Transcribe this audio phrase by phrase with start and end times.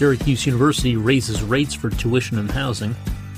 [0.00, 2.96] Syracuse University raises rates for tuition and housing.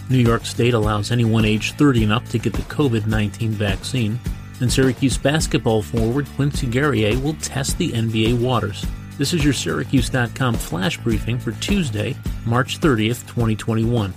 [0.08, 4.16] New York State allows anyone age 30 and up to get the COVID 19 vaccine.
[4.60, 8.86] And Syracuse basketball forward Quincy Guerrier will test the NBA waters.
[9.18, 12.14] This is your Syracuse.com flash briefing for Tuesday,
[12.46, 14.14] March 30th, 2021.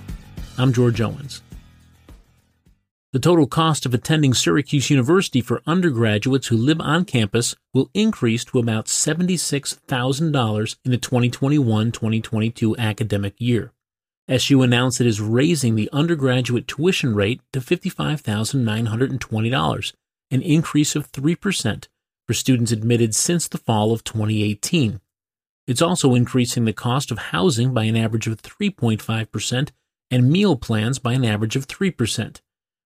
[0.59, 1.41] I'm George Owens.
[3.15, 8.43] The total cost of attending Syracuse University for undergraduates who live on campus will increase
[8.43, 13.71] to about $76,000 in the 2021 2022 academic year.
[14.27, 19.93] SU announced it is raising the undergraduate tuition rate to $55,920,
[20.31, 21.87] an increase of 3%
[22.27, 24.99] for students admitted since the fall of 2018.
[25.67, 29.69] It's also increasing the cost of housing by an average of 3.5%
[30.11, 32.41] and meal plans by an average of 3%.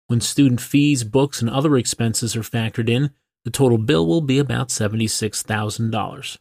[0.10, 3.12] When student fees, books, and other expenses are factored in,
[3.46, 6.38] the total bill will be about $76,000.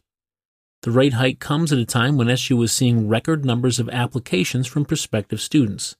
[0.81, 4.65] The rate hike comes at a time when SU is seeing record numbers of applications
[4.65, 5.95] from prospective students.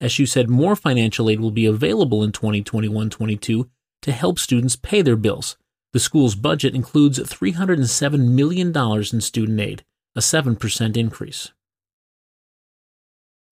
[0.00, 3.68] SU said more financial aid will be available in 2021 22
[4.00, 5.58] to help students pay their bills.
[5.92, 9.84] The school's budget includes $307 million in student aid,
[10.16, 11.52] a 7% increase.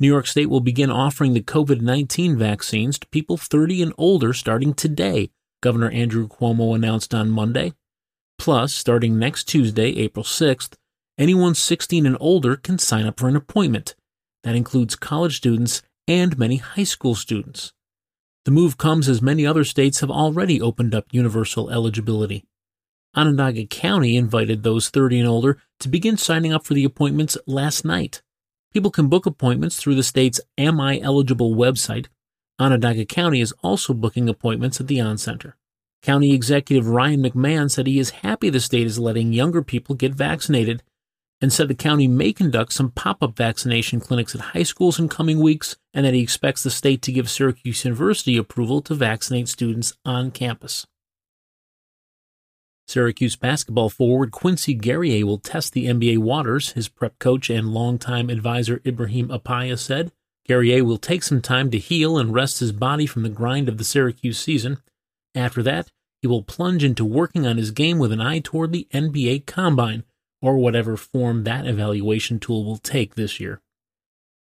[0.03, 4.33] New York State will begin offering the COVID 19 vaccines to people 30 and older
[4.33, 7.73] starting today, Governor Andrew Cuomo announced on Monday.
[8.37, 10.73] Plus, starting next Tuesday, April 6th,
[11.19, 13.95] anyone 16 and older can sign up for an appointment.
[14.43, 17.73] That includes college students and many high school students.
[18.45, 22.45] The move comes as many other states have already opened up universal eligibility.
[23.15, 27.85] Onondaga County invited those 30 and older to begin signing up for the appointments last
[27.85, 28.21] night.
[28.73, 32.07] People can book appointments through the state's Am I Eligible website.
[32.59, 35.53] Onondaga County is also booking appointments at the Oncenter.
[36.03, 40.15] County Executive Ryan McMahon said he is happy the state is letting younger people get
[40.15, 40.83] vaccinated
[41.41, 45.09] and said the county may conduct some pop up vaccination clinics at high schools in
[45.09, 49.49] coming weeks and that he expects the state to give Syracuse University approval to vaccinate
[49.49, 50.87] students on campus.
[52.93, 58.29] Syracuse basketball forward Quincy Guerrier will test the NBA waters, his prep coach and longtime
[58.29, 60.13] advisor Ibrahim Apaya said.
[60.47, 63.79] Guerrier will take some time to heal and rest his body from the grind of
[63.79, 64.83] the Syracuse season.
[65.35, 68.87] After that, he will plunge into working on his game with an eye toward the
[68.93, 70.05] NBA Combine,
[70.43, 73.63] or whatever form that evaluation tool will take this year.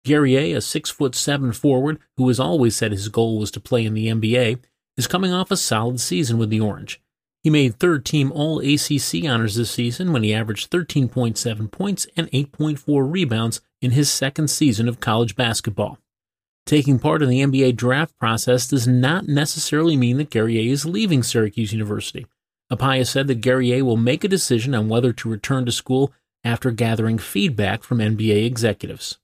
[0.05, 3.84] Guerrier, a six foot seven forward who has always said his goal was to play
[3.84, 4.59] in the NBA,
[4.97, 7.01] is coming off a solid season with the Orange.
[7.45, 12.28] He made third team All ACC honors this season when he averaged 13.7 points and
[12.31, 16.00] 8.4 rebounds in his second season of college basketball.
[16.66, 21.22] Taking part in the NBA draft process does not necessarily mean that Guerrier is leaving
[21.22, 22.25] Syracuse University.
[22.72, 26.11] Apaya said that Guerrier will make a decision on whether to return to school
[26.44, 29.19] after gathering feedback from NBA executives.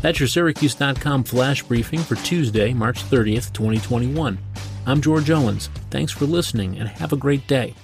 [0.00, 4.38] That's your Syracuse.com flash briefing for Tuesday, March 30th, 2021.
[4.86, 5.68] I'm George Owens.
[5.90, 7.74] Thanks for listening and have a great day.